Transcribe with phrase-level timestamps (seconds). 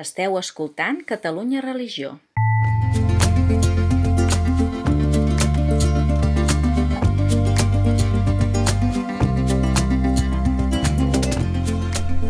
[0.00, 2.18] Esteu escoltant Catalunya Religió.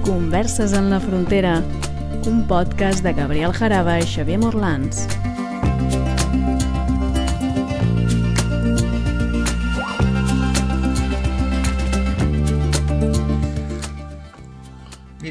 [0.03, 1.63] Converses en la frontera,
[2.27, 5.07] un podcast de Gabriel Jaraba i Xavier Morlans.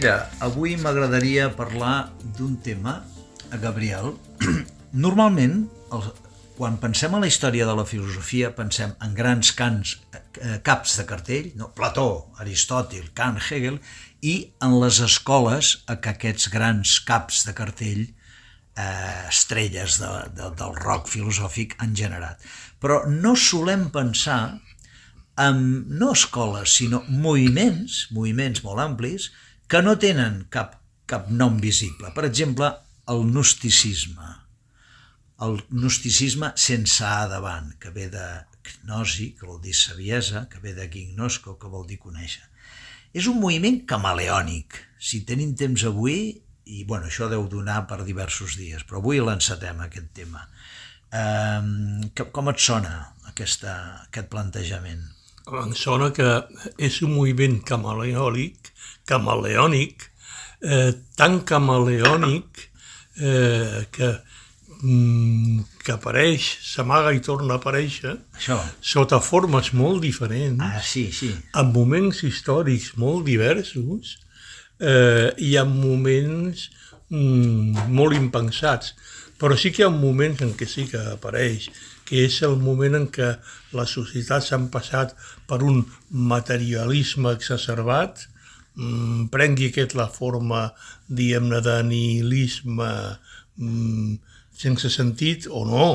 [0.01, 2.99] Mira, avui m'agradaria parlar d'un tema,
[3.51, 4.13] a Gabriel.
[5.05, 6.07] Normalment, el,
[6.57, 11.05] quan pensem en la història de la filosofia, pensem en grans cants, eh, caps de
[11.09, 11.71] cartell, no?
[11.77, 13.79] Plató, Aristòtil, Kant, Hegel,
[14.21, 20.51] i en les escoles a que aquests grans caps de cartell eh, estrelles de, de,
[20.59, 22.43] del rock filosòfic han generat.
[22.81, 24.41] Però no solem pensar
[25.41, 25.63] en
[25.97, 29.31] no escoles, sinó moviments, moviments molt amplis,
[29.71, 30.80] que no tenen cap,
[31.11, 32.11] cap nom visible.
[32.15, 32.69] Per exemple,
[33.11, 34.29] el gnosticisme.
[35.41, 38.27] El gnosticisme sense A davant, que ve de
[38.85, 42.45] gnosi, que vol dir saviesa, que ve de gignosco, que vol dir conèixer.
[43.11, 44.77] És un moviment camaleònic.
[45.01, 46.37] Si tenim temps avui,
[46.71, 50.45] i bueno, això deu donar per diversos dies, però avui l'encetem, aquest tema.
[51.11, 52.93] Um, com et sona
[53.27, 53.73] aquesta,
[54.05, 55.01] aquest plantejament?
[55.51, 56.29] Em sona que
[56.79, 58.71] és un moviment camaleònic,
[59.09, 60.10] camaleònic,
[60.63, 62.67] eh, tan camaleònic
[63.21, 64.09] eh, que,
[64.81, 68.57] mm, que apareix, s'amaga i torna a aparèixer Això.
[68.81, 71.31] sota formes molt diferents, Ah, sí, sí.
[71.55, 74.17] en moments històrics molt diversos
[74.79, 76.69] eh, i en moments
[77.09, 78.93] mm, molt impensats.
[79.41, 81.69] Però sí que hi ha moments en què sí que apareix,
[82.05, 83.31] que és el moment en què
[83.73, 85.15] les societats han passat
[85.49, 85.79] per un
[86.11, 88.27] materialisme exacerbat,
[88.75, 90.69] mm, prengui aquest la forma,
[91.07, 92.91] diguem-ne, de nihilisme
[93.57, 94.15] mm,
[94.61, 95.89] sense sentit o no,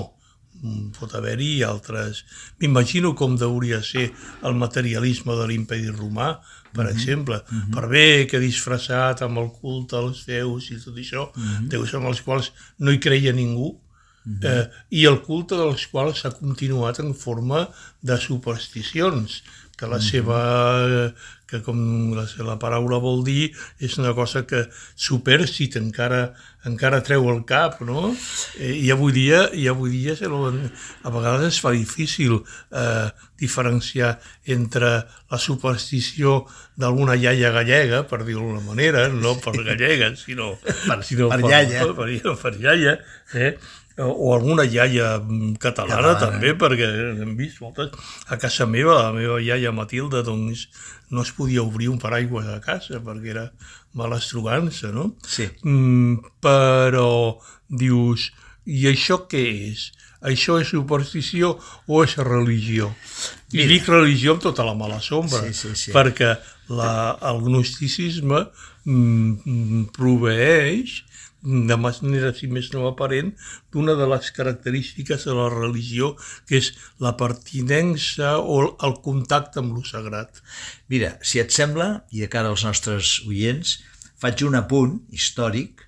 [0.62, 2.22] Mm, pot haver-hi altres...
[2.60, 4.08] M'imagino com deuria ser
[4.46, 6.36] el materialisme de l'imperi romà,
[6.76, 7.38] per exemple,
[7.72, 11.26] per bé que disfressat amb el culte als déus i tot això,
[11.72, 12.50] déus amb els quals
[12.80, 13.74] no hi creia ningú,
[14.44, 17.66] eh, i el culte dels quals s'ha continuat en forma
[18.00, 19.42] de supersticions,
[19.76, 21.12] que la seva,
[21.46, 21.78] que com
[22.16, 24.64] la, la paraula vol dir, és una cosa que
[24.96, 26.32] supersit encara,
[26.66, 28.08] encara treu el cap, no?
[28.58, 30.16] Eh, I avui dia, i avui dia
[31.04, 32.38] a vegades es fa difícil
[32.72, 34.16] eh, diferenciar
[34.46, 41.02] entre la superstició d'alguna iaia gallega, per dir-ho d'alguna manera, no per gallega, sinó Per-
[41.04, 41.84] sinó per iaia.
[41.92, 42.98] Per, per, per iaia,
[43.34, 43.58] eh?
[43.98, 46.20] O alguna iaia mm, catalana, Catalana.
[46.20, 46.88] també, perquè
[47.22, 47.92] hem vist moltes.
[48.28, 50.66] A casa meva, la meva iaia Matilda, doncs,
[51.10, 53.46] no es podia obrir un paraigua a casa perquè era
[53.96, 55.14] mala estrugança, no?
[55.24, 55.46] Sí.
[55.64, 58.32] Mm, però dius,
[58.66, 59.92] i això què és?
[60.26, 61.54] Això és superstició
[61.86, 62.90] o és religió?
[63.54, 63.68] I Mira.
[63.70, 65.92] dic religió amb tota la mala sombra, Sí, sí, sí.
[65.94, 66.34] perquè
[66.68, 68.40] la, el gnosticisme
[68.84, 71.04] mm, mm, proveeix
[71.46, 73.30] de manera, si més no aparent,
[73.70, 76.14] d'una de les característiques de la religió,
[76.48, 80.42] que és la pertinença o el contacte amb lo sagrat.
[80.90, 83.78] Mira, si et sembla, i de cara als nostres oients,
[84.18, 85.84] faig un apunt històric.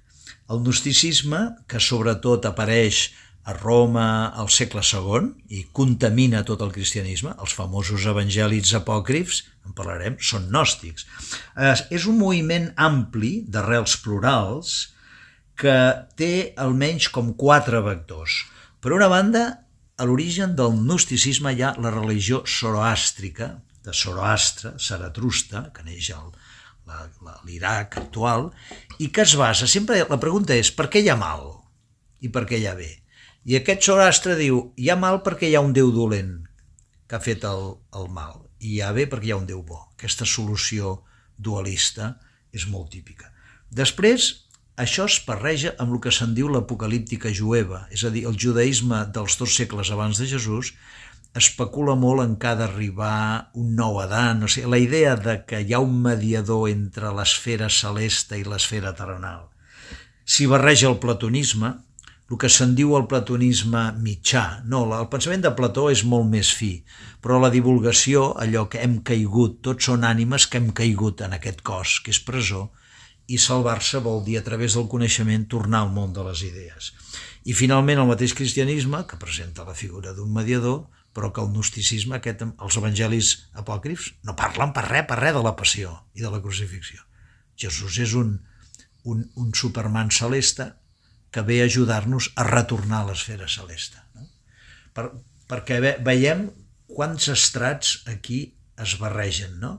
[0.48, 3.08] El gnosticisme, que sobretot apareix
[3.48, 9.74] a Roma al segle II i contamina tot el cristianisme, els famosos evangèlics apòcrifs, en
[9.76, 11.08] parlarem, són gnòstics.
[11.56, 14.76] Eh, És un moviment ampli d'arrels plurals
[15.58, 15.78] que
[16.18, 18.44] té almenys com quatre vectors.
[18.78, 19.44] Per una banda,
[19.98, 23.56] a l'origen del gnosticisme hi ha la religió zoroàstrica,
[23.88, 26.32] de Zoroastre, Zaratrusta, que neix al
[27.44, 28.48] l'Iraq actual,
[28.98, 31.50] i que es basa, sempre la pregunta és per què hi ha mal
[32.24, 32.88] i per què hi ha bé?
[33.48, 36.34] I aquest Zoroastre diu, hi ha mal perquè hi ha un déu dolent
[37.08, 39.62] que ha fet el, el mal, i hi ha bé perquè hi ha un déu
[39.64, 39.82] bo.
[39.96, 40.98] Aquesta solució
[41.36, 42.14] dualista
[42.52, 43.30] és molt típica.
[43.68, 44.47] Després,
[44.78, 49.02] això es barreja amb el que se'n diu l'apocalíptica jueva, és a dir, el judaïsme
[49.14, 50.72] dels dos segles abans de Jesús
[51.38, 55.60] especula molt en què ha d'arribar un nou Adán, o sigui, la idea de que
[55.60, 59.50] hi ha un mediador entre l'esfera celeste i l'esfera terrenal.
[60.24, 61.74] S'hi barreja el platonisme,
[62.28, 64.60] el que se'n diu el platonisme mitjà.
[64.68, 66.74] No, el pensament de Plató és molt més fi,
[67.24, 71.64] però la divulgació, allò que hem caigut, tots són ànimes que hem caigut en aquest
[71.64, 72.68] cos, que és presó,
[73.28, 76.92] i salvar-se vol dir a través del coneixement tornar al món de les idees.
[77.44, 82.16] I finalment el mateix cristianisme, que presenta la figura d'un mediador, però que el gnosticisme,
[82.16, 86.32] aquest, els evangelis apòcrifs, no parlen per res, per res de la passió i de
[86.32, 87.02] la crucifixió.
[87.58, 88.36] Jesús és un,
[89.04, 90.70] un, un Superman celeste
[91.34, 94.00] que ve a ajudar-nos a retornar a l'esfera celeste.
[94.16, 94.28] No?
[94.96, 95.10] Per,
[95.50, 96.46] perquè ve, veiem
[96.88, 98.40] quants estrats aquí
[98.80, 99.74] es barregen, no?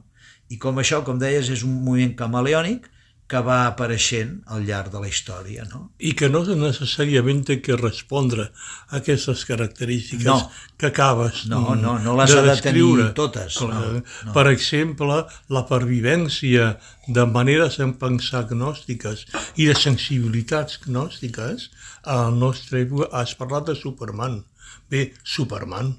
[0.50, 2.90] I com això, com deies, és un moviment camaleònic,
[3.30, 5.66] que va apareixent al llarg de la història.
[5.70, 5.84] No?
[6.02, 10.38] I que no necessàriament té que respondre a aquestes característiques no.
[10.82, 12.88] que acabes no, no, no les de ha de tenir
[13.18, 13.60] totes.
[13.62, 13.70] No,
[14.02, 14.34] no.
[14.34, 15.22] Per exemple,
[15.54, 16.74] la pervivència
[17.08, 19.26] de maneres de pensar gnòstiques
[19.62, 21.70] i de sensibilitats gnòstiques,
[22.10, 24.42] al nostre has parlat de Superman.
[24.90, 25.94] Bé, Superman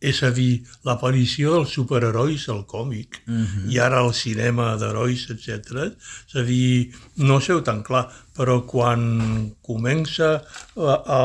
[0.00, 3.70] és a dir, l'aparició dels superherois al còmic uh -huh.
[3.72, 5.92] i ara al cinema d'herois, etc.
[6.28, 8.06] És a dir, no sé tan clar,
[8.36, 10.42] però quan comença
[10.76, 11.22] a, a,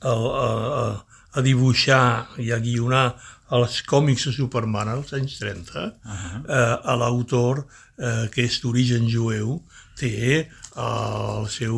[0.00, 3.14] a, a, a dibuixar i a guionar
[3.52, 6.42] els còmics de Superman als anys 30, uh -huh.
[6.48, 7.66] eh, l'autor,
[7.98, 9.62] eh, que és d'origen jueu,
[9.96, 11.76] té al seu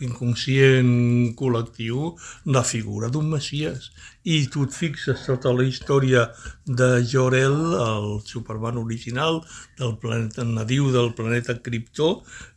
[0.00, 2.16] inconscient col·lectiu
[2.46, 3.90] la figura d'un Messias.
[4.26, 6.24] I tu et fixes tota la història
[6.66, 9.38] de Jor-El, el Superman original,
[9.78, 12.08] del planeta nadiu del planeta Kryptó,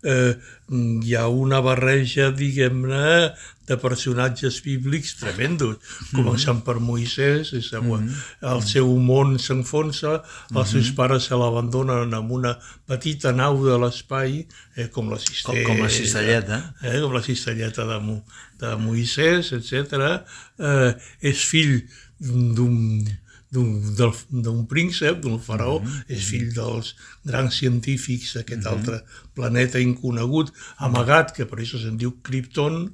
[0.04, 0.36] eh,
[0.69, 3.34] hi ha una barreja, diguem-ne,
[3.69, 5.78] de personatges bíblics tremendos,
[6.16, 8.16] començant per Moisès, és, mm -hmm.
[8.54, 10.66] el seu món s'enfonsa, els mm -hmm.
[10.72, 12.57] seus pares se l'abandonen en una
[12.88, 15.63] petita nau de l'espai, eh, com la cistella.
[15.63, 16.75] Com, com la cistelleta.
[16.81, 18.24] Eh, com la cistelleta de, Mo,
[18.60, 20.24] de Moisès, etc.
[20.57, 21.86] Eh, és fill
[22.19, 23.06] d'un
[23.51, 26.04] d'un príncep, d'un faraó, mm -hmm.
[26.07, 28.78] és fill dels grans científics d'aquest mm -hmm.
[28.78, 29.04] altre
[29.34, 32.94] planeta inconegut, amagat, que per això se'n diu Krypton,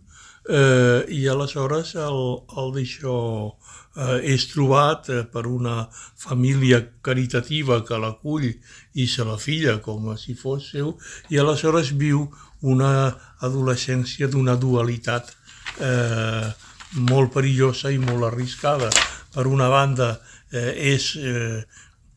[0.49, 2.19] eh, i aleshores el,
[2.57, 3.17] el d'això
[3.95, 5.87] eh, és trobat eh, per una
[6.17, 8.47] família caritativa que l'acull
[8.93, 10.97] i se la filla com si fos seu,
[11.29, 12.27] i aleshores viu
[12.61, 13.15] una
[13.45, 15.33] adolescència d'una dualitat
[15.79, 16.49] eh,
[16.95, 18.89] molt perillosa i molt arriscada.
[19.35, 20.15] Per una banda,
[20.51, 21.15] eh, és...
[21.19, 21.65] Eh,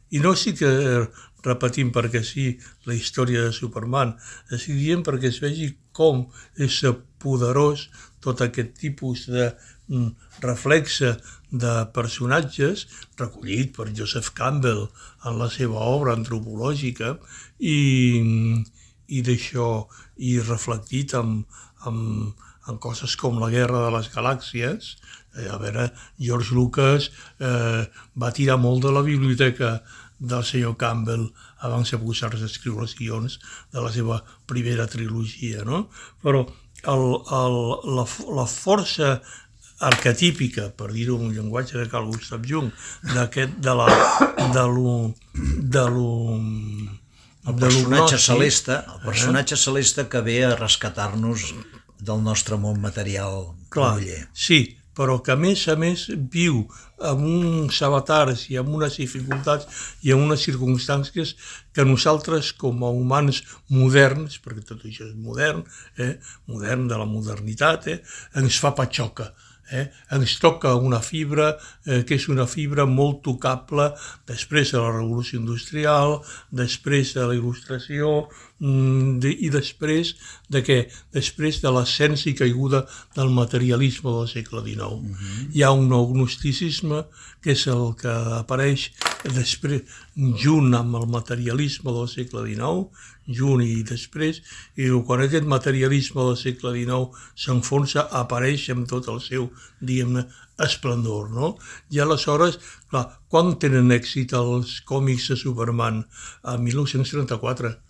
[0.09, 1.01] I no que eh,
[1.45, 2.47] repetim perquè sí
[2.89, 4.15] la història de Superman,
[4.55, 6.25] estic dient perquè es vegi com
[6.57, 6.79] és
[7.23, 7.89] poderós
[8.25, 9.51] tot aquest tipus de
[9.89, 10.09] mm,
[10.45, 11.17] reflexe
[11.51, 12.87] de personatges
[13.19, 14.87] recollit per Joseph Campbell
[15.25, 17.15] en la seva obra antropològica
[17.59, 17.79] i,
[19.09, 19.71] i d'això
[20.19, 21.47] i reflectit amb,
[21.89, 22.35] amb,
[22.69, 24.97] en coses com la Guerra de les Galàxies.
[25.39, 25.89] Eh, a veure,
[26.19, 27.87] George Lucas eh,
[28.19, 29.79] va tirar molt de la biblioteca
[30.19, 31.29] del senyor Campbell
[31.63, 33.39] abans de posar-se a escriure els guions
[33.73, 35.87] de la seva primera trilogia, no?
[36.23, 36.43] Però
[36.83, 37.05] el,
[37.39, 37.59] el,
[37.95, 39.19] la, la força
[39.79, 42.73] arquetípica, per dir-ho en un llenguatge de Carl Gustav Jung,
[43.15, 43.87] d'aquest, de la,
[44.55, 44.95] de lo,
[45.35, 46.09] de lo,
[47.47, 49.61] el personatge celeste, el personatge eh?
[49.63, 51.53] celeste que ve a rescatar-nos
[51.99, 53.99] del nostre món material Clar,
[54.33, 56.65] sí, però que a més a més viu
[57.11, 61.37] amb uns avatars i amb unes dificultats i amb unes circumstàncies
[61.75, 65.63] que nosaltres com a humans moderns, perquè tot això és modern,
[66.03, 66.17] eh,
[66.51, 68.01] modern de la modernitat, eh,
[68.43, 69.31] ens fa patxoca.
[69.71, 69.85] Eh?
[70.17, 71.51] Ens toca una fibra
[71.85, 73.91] eh, que és una fibra molt tocable
[74.27, 76.19] després de la revolució industrial,
[76.51, 78.15] després de la il·lustració
[78.59, 80.15] de, i després
[80.51, 80.79] de què?
[81.15, 82.85] Després de l'ascens i caiguda
[83.17, 84.99] del materialisme del segle XIX.
[84.99, 85.47] Uh -huh.
[85.55, 87.05] Hi ha un nou gnosticisme
[87.41, 88.91] que és el que apareix
[89.35, 89.83] després,
[90.17, 92.89] junt amb el materialisme del segle XIX,
[93.27, 94.43] junt i després,
[94.77, 100.27] i quan aquest materialisme del segle XIX s'enfonsa, apareix amb tot el seu, diguem-ne,
[100.59, 101.57] esplendor, no?
[101.91, 102.59] I aleshores,
[102.91, 106.05] clar, quan tenen èxit els còmics de Superman?
[106.43, 107.88] A 1934.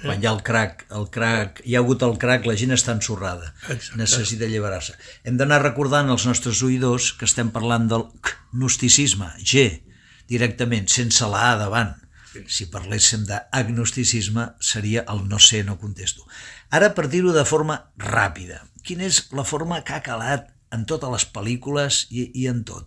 [0.00, 0.06] Eh?
[0.06, 2.94] Quan hi ha el crack, el crack, hi ha hagut el crack, la gent està
[2.96, 3.98] ensorrada, Exacte.
[4.00, 4.96] necessita alliberar-se.
[5.28, 8.06] Hem d'anar recordant als nostres oïdors que estem parlant del
[8.52, 9.82] gnosticisme, G,
[10.30, 11.92] directament, sense la A davant.
[12.46, 16.24] Si parléssim d'agnosticisme seria el no sé, no contesto.
[16.70, 21.10] Ara, per dir-ho de forma ràpida, quina és la forma que ha calat en totes
[21.10, 22.86] les pel·lícules i, i en tot?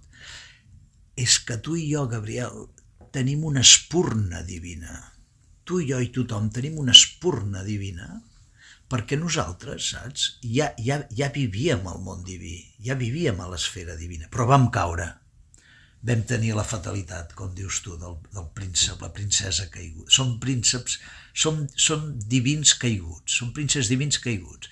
[1.19, 2.69] És que tu i jo, Gabriel,
[3.13, 5.12] tenim una espurna divina.
[5.63, 8.09] Tu i jo i tothom tenim una espurna divina
[8.93, 14.27] perquè nosaltres, saps, ja, ja, ja vivíem al món diví, ja vivíem a l'esfera divina,
[14.29, 15.07] però vam caure
[16.03, 20.09] vam tenir la fatalitat, com dius tu, del, del príncep, la princesa caigut.
[20.11, 20.97] Som prínceps,
[21.31, 24.67] som, som divins caiguts, som prínceps divins caiguts.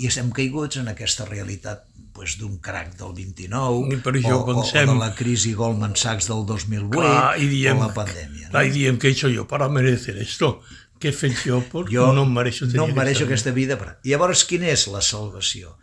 [0.00, 1.84] I estem caiguts en aquesta realitat
[2.14, 4.88] pues, d'un crac del 29 I per això o, pensem...
[4.88, 8.48] o de la crisi Goldman Sachs del 2008 clar, i diem, o la pandèmia.
[8.48, 8.68] Clar, no?
[8.70, 10.56] i diem que he hecho yo para merecer esto
[11.02, 13.76] què he fet jo, però jo no em mereixo no em mereixo aquesta aquesta vida.
[13.80, 13.96] Per...
[14.06, 15.74] I llavors, quina és la salvació?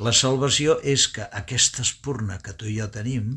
[0.00, 3.34] La salvació és que aquesta espurna que tu i jo tenim,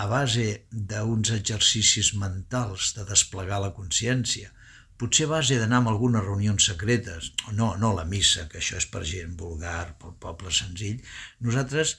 [0.00, 4.54] a base d'uns exercicis mentals de desplegar la consciència,
[5.00, 8.86] potser a base d'anar a algunes reunions secretes, no, no la missa, que això és
[8.92, 11.00] per gent vulgar, pel poble senzill,
[11.46, 11.96] nosaltres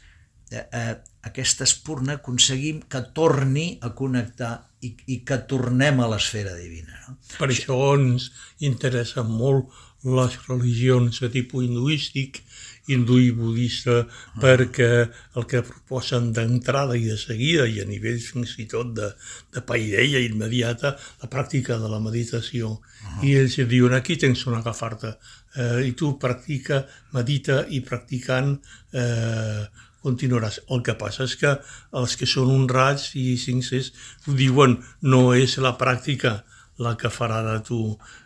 [0.51, 4.53] eh, eh, aquesta espurna aconseguim que torni a connectar
[4.85, 6.97] i, i que tornem a l'esfera divina.
[7.07, 7.17] No?
[7.37, 8.29] Per això ens
[8.67, 9.73] interessen molt
[10.05, 12.41] les religions de tipus hinduístic,
[12.89, 14.01] hindú i budista,
[14.41, 14.89] perquè
[15.37, 19.11] el que proposen d'entrada i de seguida, i a nivell fins i tot de,
[19.53, 22.79] de paideia immediata, la pràctica de la meditació.
[23.25, 25.15] I ells diuen, aquí tens una agafarta,
[25.55, 28.55] eh, i tu practica, medita i practicant
[28.93, 29.65] eh,
[30.01, 30.61] continuaràs.
[30.73, 31.57] El que passa és que
[31.97, 33.91] els que són honrats i sincers
[34.25, 36.41] ho diuen, no és la pràctica
[36.79, 37.81] la que farà de tu.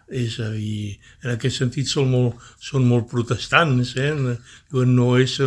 [0.05, 4.13] És a dir, en aquest sentit són molt, són molt protestants, eh?
[4.85, 5.39] No, és,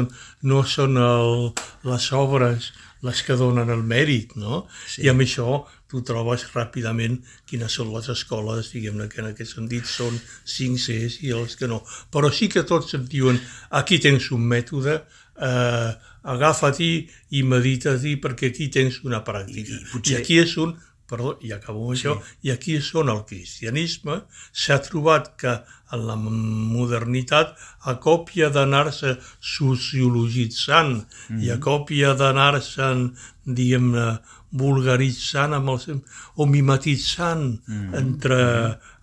[0.43, 1.51] no són el,
[1.87, 4.65] les obres les que donen el mèrit, no?
[4.91, 5.05] Sí.
[5.07, 7.17] I amb això tu trobes ràpidament
[7.49, 11.81] quines són les escoles, diguem-ne, que en aquest sentit són sincers i els que no.
[12.13, 13.39] Però sí que tots et diuen,
[13.71, 14.99] aquí tens un mètode,
[15.39, 15.91] eh,
[16.29, 16.93] agafa-t'hi
[17.39, 19.79] i medita-t'hi perquè aquí tens una pràctica.
[19.79, 20.19] I, i, potser...
[20.19, 20.75] I aquí és un
[21.09, 22.07] perdó, i acabo amb sí.
[22.07, 24.21] això, i aquí és on el cristianisme
[24.53, 25.55] s'ha trobat que
[25.93, 27.55] en la modernitat,
[27.89, 31.45] a còpia d'anar-se sociologitzant mm -hmm.
[31.45, 34.19] i a còpia d'anar-se'n, diguem-ne,
[34.51, 36.01] vulgaritzant amb el,
[36.37, 37.99] o mimetitzant mm -hmm.
[38.01, 38.41] entre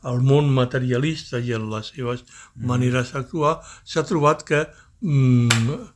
[0.09, 2.67] el món materialista i en les seves mm -hmm.
[2.67, 4.67] maneres d'actuar, s'ha trobat que
[5.01, 5.95] mm,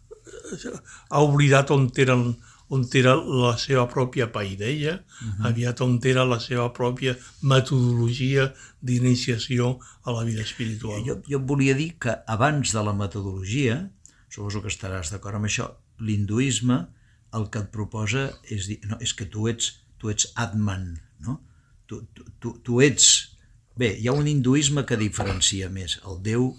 [1.09, 2.35] ha oblidat on eren
[2.69, 5.47] on era la seva pròpia paideia, uh -huh.
[5.49, 11.03] aviat on era la seva pròpia metodologia d'iniciació a la vida espiritual.
[11.05, 13.89] Jo, jo volia dir que abans de la metodologia,
[14.29, 16.87] suposo que estaràs d'acord amb això, l'hinduisme
[17.33, 21.41] el que et proposa és dir, no, és que tu ets, tu ets Atman, no?
[21.85, 23.35] Tu, tu, tu, tu ets...
[23.75, 26.55] Bé, hi ha un hinduisme que diferencia més el Déu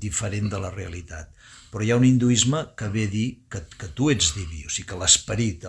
[0.00, 1.30] diferent de la realitat
[1.72, 4.72] però hi ha un hinduisme que ve a dir que, que tu ets diví, o
[4.72, 5.66] sigui que l'esperit,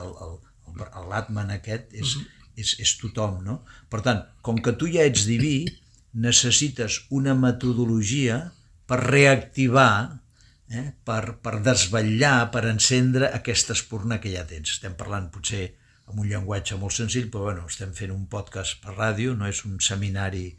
[1.10, 2.28] l'Atman aquest, és, uh -huh.
[2.56, 3.64] és, és tothom, no?
[3.90, 5.68] Per tant, com que tu ja ets diví,
[6.14, 8.52] necessites una metodologia
[8.86, 10.22] per reactivar,
[10.70, 10.94] eh?
[11.04, 14.72] per, per desvetllar, per encendre aquesta espurna que ja tens.
[14.78, 15.76] Estem parlant potser
[16.10, 19.64] amb un llenguatge molt senzill, però bueno, estem fent un podcast per ràdio, no és
[19.66, 20.58] un seminari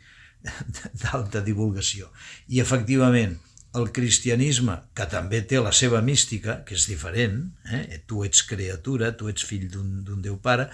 [1.03, 2.11] d'alta divulgació.
[2.49, 3.37] I efectivament,
[3.79, 8.01] el cristianisme, que també té la seva mística, que és diferent, eh?
[8.07, 10.67] tu ets criatura, tu ets fill d'un Déu Pare,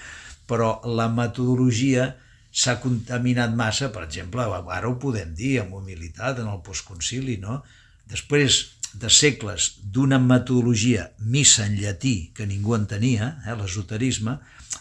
[0.48, 2.14] però la metodologia
[2.56, 7.60] s'ha contaminat massa, per exemple, ara ho podem dir amb humilitat en el postconcili, no?
[8.08, 8.62] Després
[8.96, 14.38] de segles d'una metodologia missa en llatí que ningú entenia, eh, l'esoterisme,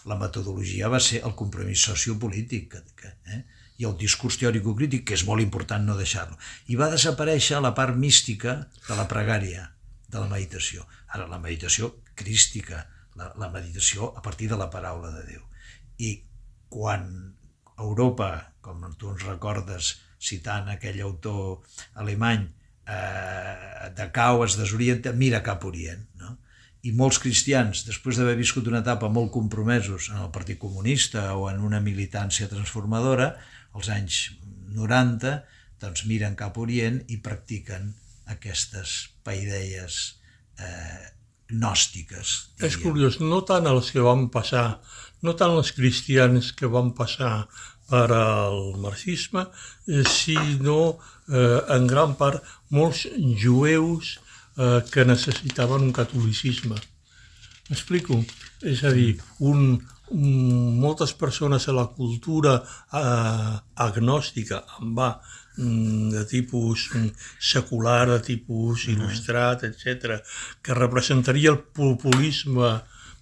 [0.08, 3.42] la metodologia va ser el compromís sociopolític, que, que, eh?
[3.76, 6.36] I el discurs teòrico-crític, que és molt important no deixar-lo.
[6.72, 9.68] I va desaparèixer la part mística de la pregària,
[10.08, 10.86] de la meditació.
[11.12, 15.44] Ara, la meditació crística, la, la meditació a partir de la paraula de Déu.
[15.98, 16.12] I
[16.72, 17.08] quan
[17.78, 18.30] Europa,
[18.64, 21.60] com tu ens recordes citant aquell autor
[22.00, 22.46] alemany,
[22.88, 26.06] eh, de cau es desorienta, mira cap Orient.
[26.22, 26.36] No?
[26.86, 31.48] I molts cristians, després d'haver viscut una etapa molt compromesos en el Partit Comunista o
[31.50, 33.32] en una militància transformadora,
[33.74, 34.20] als anys
[34.76, 35.32] 90,
[35.82, 37.90] doncs miren cap a Orient i practiquen
[38.32, 39.98] aquestes paideies
[40.62, 41.12] eh,
[41.50, 42.34] gnòstiques.
[42.56, 42.68] Diríem.
[42.68, 44.66] És curiós, no tant els que van passar,
[45.22, 47.46] no tant els cristians que van passar
[47.90, 49.46] per al marxisme,
[49.86, 50.96] eh, sinó
[51.30, 52.42] eh, en gran part
[52.74, 53.06] molts
[53.42, 54.16] jueus
[54.56, 56.78] eh, que necessitaven un catolicisme.
[57.68, 58.22] M'explico?
[58.62, 59.78] És a dir, un,
[60.10, 62.60] Mm, moltes persones a la cultura
[62.94, 65.08] eh, agnòstica, en va,
[65.58, 67.08] mm, de tipus mm,
[67.40, 70.20] secular, de tipus il·lustrat, etc.,
[70.62, 72.70] que representaria el populisme,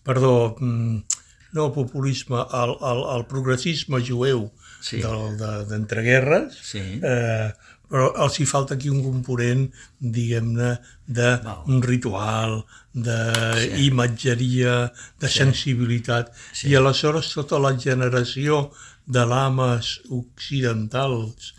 [0.04, 4.50] perdó, no el populisme, el, el, el progressisme jueu
[4.84, 5.00] sí.
[5.00, 6.84] d'entreguerres, de, sí.
[7.00, 7.48] eh,
[7.90, 9.66] però els hi falta aquí un component,
[10.00, 10.70] diguem-ne,
[11.06, 12.62] d'un ritual,
[12.94, 15.12] d'imatgeria, sí.
[15.20, 16.70] de sensibilitat, sí.
[16.72, 18.70] i aleshores tota la generació
[19.06, 21.52] de lames occidentals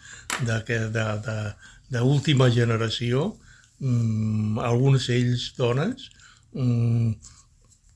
[1.94, 3.29] d'última generació,
[3.79, 6.10] mmm, alguns d'ells dones,
[6.58, 7.13] mmm,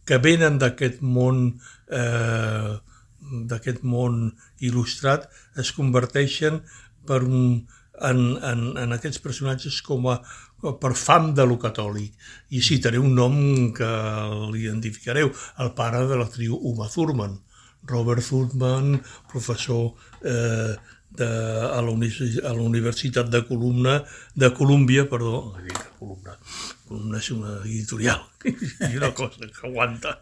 [0.05, 1.59] que venen d'aquest món
[1.93, 2.77] eh,
[3.49, 4.29] d'aquest món
[4.65, 5.27] il·lustrat
[5.61, 6.61] es converteixen
[7.05, 7.67] per un,
[8.07, 10.19] en, en, en aquests personatges com a
[10.59, 12.13] per fam de lo catòlic.
[12.51, 13.35] I citaré un nom
[13.75, 13.89] que
[14.51, 15.31] l'identificareu,
[15.63, 17.37] el pare de l'actriu Uma Thurman,
[17.89, 18.99] Robert Thurman,
[19.31, 20.75] professor eh,
[21.09, 24.03] de, a, la a la Universitat de Columna,
[24.35, 25.55] de Colúmbia, perdó,
[25.99, 26.37] Columna,
[26.87, 30.19] Columna és una editorial, és una cosa que aguanta.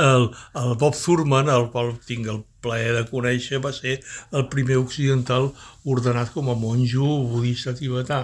[0.00, 0.28] El,
[0.62, 3.98] el Bob Thurman, el qual tinc el plaer de conèixer, va ser
[4.32, 5.50] el primer occidental
[5.84, 8.22] ordenat com a monjo budista tibetà.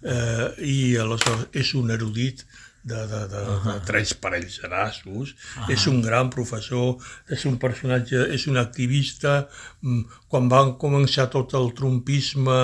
[0.00, 2.46] Eh, I aleshores és un erudit
[2.90, 3.72] de, de, de, uh -huh.
[3.72, 5.72] de tres parells de nassos, uh -huh.
[5.74, 6.96] és un gran professor,
[7.28, 9.48] és un personatge, és un activista,
[9.80, 12.60] mm, quan va començar tot el trumpisme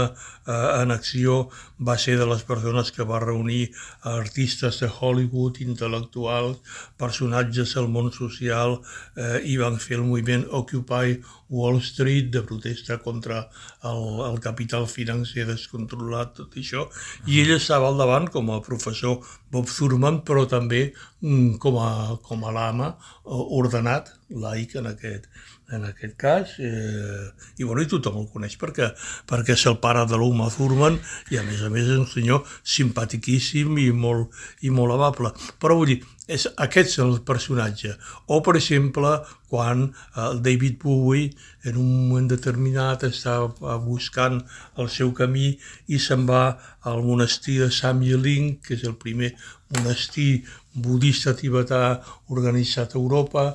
[0.47, 6.56] eh, en acció va ser de les persones que va reunir artistes de Hollywood, intel·lectuals,
[6.97, 8.80] personatges del món social
[9.16, 13.47] eh, i van fer el moviment Occupy Wall Street de protesta contra
[13.87, 16.87] el, el capital financer descontrolat, tot això,
[17.26, 19.21] i ell estava al davant com a professor
[19.53, 20.88] Bob Thurman, però també
[21.23, 21.91] mm, com a,
[22.26, 25.28] com a lama ordenat, laic en aquest,
[25.71, 28.90] en aquest cas, eh, i, bueno, i tothom el coneix perquè,
[29.28, 30.99] perquè és el pare de l'Uma Thurman
[31.30, 35.33] i a més a més és un senyor simpatiquíssim i molt, i molt amable.
[35.62, 37.95] Però vull dir, és, aquest és el personatge.
[38.26, 39.12] O, per exemple,
[39.50, 39.85] quan
[40.18, 41.30] el David Bowie
[41.66, 43.38] en un moment determinat està
[43.85, 44.40] buscant
[44.78, 45.52] el seu camí
[45.87, 46.45] i se'n va
[46.87, 49.35] al monestir de Samyeling, que és el primer
[49.75, 53.47] monestir budista tibetà organitzat a Europa,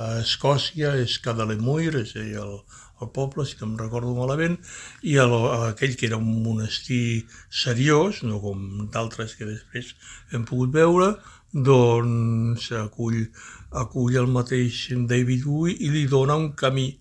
[0.00, 2.54] a Escòcia, és Cadalemuir, és a dir, el,
[3.04, 4.56] el poble, si no em recordo malament,
[5.02, 5.34] i el,
[5.70, 7.26] aquell que era un monestir
[7.62, 9.94] seriós, no com d'altres que després
[10.32, 11.12] hem pogut veure,
[11.52, 13.24] doncs acull,
[13.84, 16.92] acull el mateix David Bowie i li dona un camí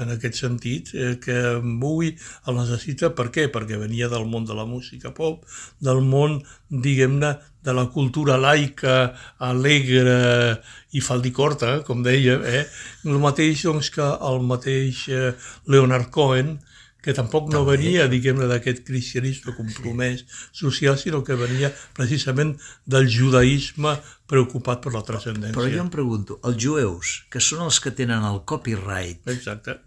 [0.00, 2.16] en aquest sentit, eh, que Bowie
[2.48, 3.48] el necessita, per què?
[3.52, 5.44] Perquè venia del món de la música pop,
[5.80, 10.58] del món, diguem-ne, de la cultura laica, alegre
[10.92, 12.64] i faldicorta, com deia, eh?
[13.06, 15.32] el mateix doncs, que el mateix eh,
[15.70, 16.56] Leonard Cohen,
[17.02, 17.76] que tampoc no També.
[17.76, 20.22] venia, diguem-ne, d'aquest cristianisme compromès
[20.54, 22.54] social, sinó que venia precisament
[22.86, 23.96] del judaïsme
[24.30, 25.56] preocupat per la transcendència.
[25.58, 29.80] Però jo em pregunto, els jueus, que són els que tenen el copyright Exacte.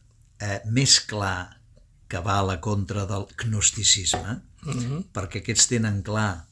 [0.44, 1.62] Eh, més clar
[2.12, 4.92] que va a la contra del gnosticisme, uh Mhm.
[4.92, 5.04] -huh.
[5.14, 6.48] perquè aquests tenen clar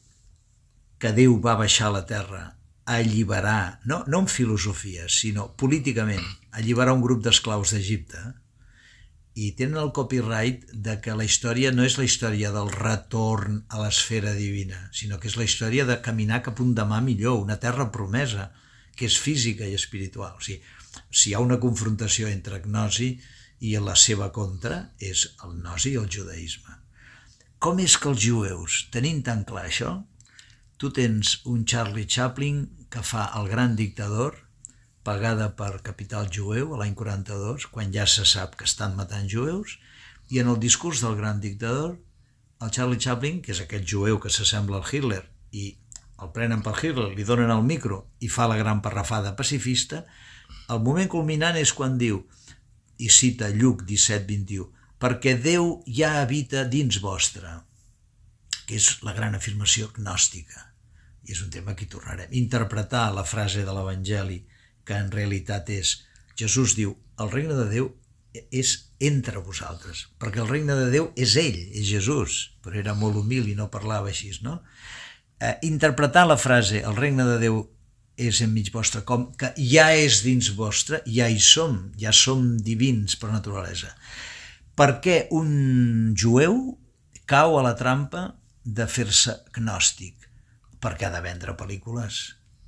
[0.98, 6.24] que Déu va baixar a la terra a alliberar, no, no en filosofia, sinó políticament,
[6.52, 8.18] alliberar un grup d'esclaus d'Egipte,
[9.34, 13.80] i tenen el copyright de que la història no és la història del retorn a
[13.82, 17.90] l'esfera divina, sinó que és la història de caminar cap un demà millor, una terra
[17.90, 18.52] promesa,
[18.94, 20.36] que és física i espiritual.
[20.38, 20.62] O sigui,
[21.10, 23.16] si hi ha una confrontació entre gnosi
[23.66, 26.78] i la seva contra, és el gnosi i el judaïsme.
[27.58, 29.96] Com és que els jueus, tenint tan clar això,
[30.78, 34.43] tu tens un Charlie Chaplin que fa El gran dictador,
[35.04, 39.78] pagada per Capital Jueu a l'any 42, quan ja se sap que estan matant jueus,
[40.32, 41.98] i en el discurs del gran dictador,
[42.64, 45.74] el Charlie Chaplin, que és aquest jueu que s'assembla al Hitler, i
[46.24, 50.04] el prenen per Hitler, li donen el micro i fa la gran parrafada pacifista,
[50.72, 52.22] el moment culminant és quan diu,
[52.96, 54.70] i cita Lluc 17-21,
[55.02, 57.50] perquè Déu ja habita dins vostre,
[58.64, 60.70] que és la gran afirmació gnòstica.
[61.24, 62.32] I és un tema que hi tornarem.
[62.36, 64.38] Interpretar la frase de l'Evangeli,
[64.84, 65.96] que en realitat és,
[66.38, 67.90] Jesús diu, el regne de Déu
[68.50, 73.20] és entre vosaltres, perquè el regne de Déu és ell, és Jesús, però era molt
[73.20, 74.58] humil i no parlava així, no?
[75.38, 77.62] Eh, interpretar la frase, el regne de Déu
[78.16, 83.16] és enmig vostre, com que ja és dins vostre, ja hi som, ja som divins
[83.18, 83.90] per naturalesa.
[84.74, 86.78] Per què un jueu
[87.30, 88.28] cau a la trampa
[88.64, 90.30] de fer-se gnòstic?
[90.82, 92.22] Perquè ha de vendre pel·lícules.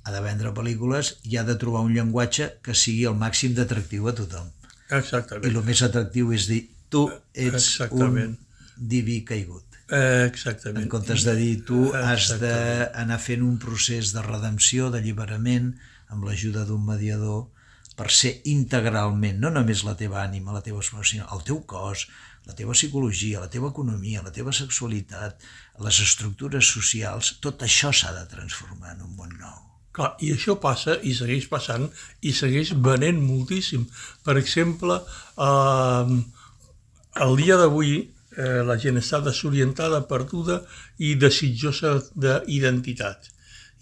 [0.07, 4.07] Ha de vendre pel·lícules i ha de trobar un llenguatge que sigui el màxim d'atractiu
[4.07, 4.47] a tothom.
[4.87, 5.49] I Exactament.
[5.51, 8.37] el més atractiu és dir, tu ets Exactament.
[8.37, 9.65] un diví caigut.
[9.89, 10.85] Exactament.
[10.85, 15.73] En comptes de dir, tu has d'anar fent un procés de redempció, d'alliberament,
[16.07, 17.47] amb l'ajuda d'un mediador,
[17.97, 22.07] per ser integralment, no només la teva ànima, la teva expressió, sinó el teu cos,
[22.47, 25.41] la teva psicologia, la teva economia, la teva sexualitat,
[25.83, 29.66] les estructures socials, tot això s'ha de transformar en un món nou.
[29.97, 31.87] Clar, i això passa i segueix passant
[32.21, 33.87] i segueix venent moltíssim.
[34.23, 34.99] Per exemple,
[35.47, 36.17] eh,
[37.25, 37.95] el dia d'avui
[38.37, 40.61] eh, la gent està desorientada, perduda
[41.01, 43.31] i desitjosa d'identitat.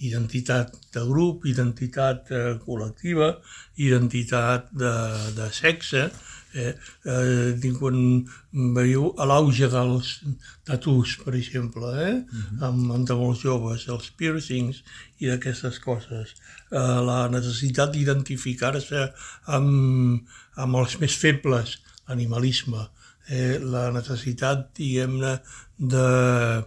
[0.03, 3.35] Identitat de grup, identitat eh, col·lectiva,
[3.79, 4.93] identitat de,
[5.37, 6.09] de sexe,
[6.55, 6.73] eh,
[7.05, 7.97] eh, quan
[8.75, 10.11] veieu a l'auge dels
[10.67, 12.13] tatus, per exemple, eh?
[12.15, 12.63] Uh -huh.
[12.67, 14.83] amb, amb de molts joves, els piercings
[15.19, 16.35] i d'aquestes coses,
[16.71, 19.11] eh, la necessitat d'identificar-se
[19.45, 20.21] amb,
[20.55, 22.89] amb els més febles, l'animalisme,
[23.27, 25.39] eh, la necessitat, diguem-ne,
[25.77, 26.65] de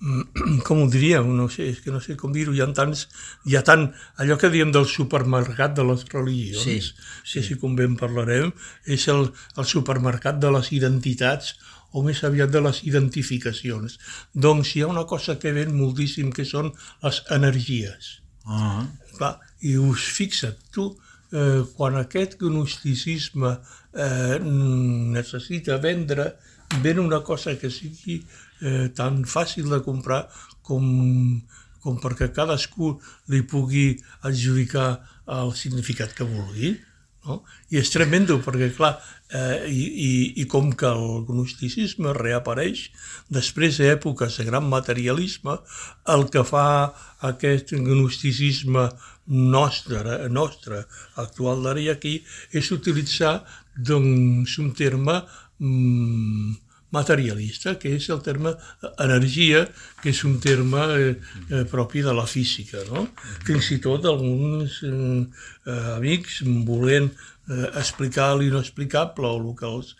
[0.66, 3.06] com ho diríem, no sé, és que no sé com dir-ho, hi ha tants,
[3.48, 3.90] hi ha tant,
[4.22, 7.44] allò que diem del supermercat de les religions, sí, sí.
[7.44, 8.54] si convé en parlarem,
[8.86, 11.54] és el, el supermercat de les identitats
[11.92, 13.98] o més aviat de les identificacions.
[14.32, 16.72] Doncs hi ha una cosa que ven moltíssim que són
[17.04, 18.20] les energies.
[18.46, 18.86] Uh -huh.
[19.18, 20.96] Clar, I us fixa't, tu,
[21.32, 23.58] eh, quan aquest gnosticisme
[23.92, 26.36] eh, necessita vendre,
[26.82, 28.24] ven una cosa que sigui
[28.62, 30.26] eh, tan fàcil de comprar
[30.66, 30.84] com,
[31.80, 32.94] com perquè cadascú
[33.32, 33.88] li pugui
[34.26, 35.00] adjudicar
[35.40, 36.76] el significat que vulgui.
[37.26, 37.42] No?
[37.68, 38.94] I és tremendo perquè, clar,
[39.28, 42.86] eh, i, i, i com que el gnosticisme reapareix
[43.28, 45.58] després d'èpoques de gran materialisme,
[46.14, 46.64] el que fa
[47.28, 48.88] aquest gnosticisme
[49.30, 50.84] nostre, nostre
[51.20, 52.16] actual d'ara aquí
[52.56, 53.40] és utilitzar
[53.76, 55.20] doncs, un terme
[55.60, 56.56] mm,
[56.94, 58.54] materialista, que és el terme
[58.98, 59.64] energia,
[60.02, 61.10] que és un terme eh,
[61.50, 62.82] eh, propi de la física.
[62.90, 63.06] No?
[63.46, 65.26] Fins i tot alguns eh,
[65.96, 67.10] amics volent
[67.50, 69.94] eh, explicar l'inexplicable o el que els,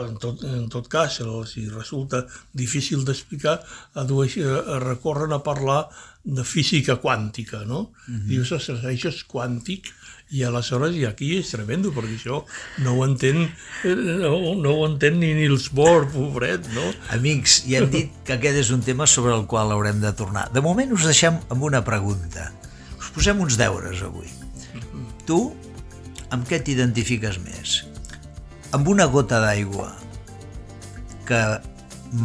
[0.00, 3.60] en, tot, en tot cas els resulta difícil d'explicar,
[4.86, 5.86] recorren a parlar
[6.26, 7.92] de física quàntica, no?
[8.08, 8.26] Uh -huh.
[8.26, 9.92] Dius, això és quàntic,
[10.34, 12.40] i aleshores, i aquí és tremendo, perquè això
[12.82, 13.44] no ho entén,
[13.86, 16.88] eh, no, no ho entén ni Niels Bohr, pobret, no?
[17.14, 20.48] Amics, ja hem dit que aquest és un tema sobre el qual haurem de tornar.
[20.54, 22.50] De moment us deixem amb una pregunta.
[22.98, 24.26] Us posem uns deures avui.
[25.28, 25.38] Tu,
[26.34, 27.78] amb què t'identifiques més?
[28.74, 29.92] Amb una gota d'aigua
[31.26, 31.42] que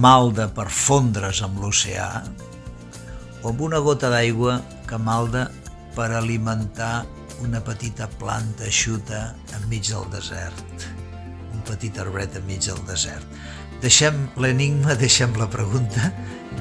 [0.01, 2.09] malda per fondre's amb l'oceà
[3.41, 4.59] o amb una gota d'aigua
[4.89, 5.47] que malda
[5.95, 7.01] per alimentar
[7.41, 10.87] una petita planta eixuta enmig del desert,
[11.51, 13.25] un petit arbret enmig del desert.
[13.81, 16.11] Deixem l'enigma, deixem la pregunta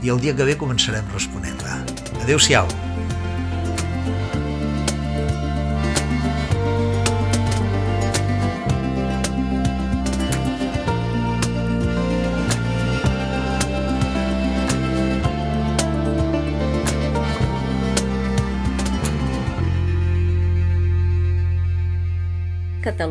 [0.00, 1.82] i el dia que ve començarem responent-la.
[2.24, 3.19] Adéu-siau!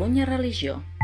[0.10, 0.99] Catalunya religió.